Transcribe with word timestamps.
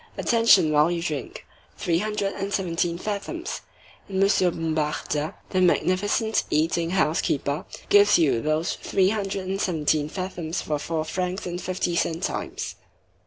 Attention 0.17 0.71
while 0.71 0.89
you 0.89 0.99
drink! 0.99 1.45
three 1.77 1.99
hundred 1.99 2.33
and 2.33 2.51
seventeen 2.51 2.97
fathoms! 2.97 3.61
and 4.09 4.19
Monsieur 4.19 4.49
Bombarda, 4.49 5.35
the 5.51 5.61
magnificent 5.61 6.43
eating 6.49 6.89
house 6.89 7.21
keeper, 7.21 7.65
gives 7.89 8.17
you 8.17 8.41
those 8.41 8.73
three 8.73 9.09
hundred 9.09 9.47
and 9.47 9.61
seventeen 9.61 10.09
fathoms 10.09 10.59
for 10.59 10.79
four 10.79 11.05
francs 11.05 11.45
and 11.45 11.61
fifty 11.61 11.95
centimes." 11.95 12.77